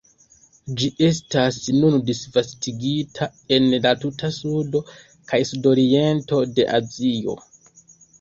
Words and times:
Ĝi 0.81 0.87
estas 1.07 1.57
nun 1.81 1.97
disvastigita 2.07 3.27
en 3.57 3.67
la 3.83 3.91
tuta 4.05 4.31
sudo 4.39 4.81
kaj 5.33 5.41
sudoriento 5.51 6.41
de 6.57 6.67
Azio. 6.79 7.37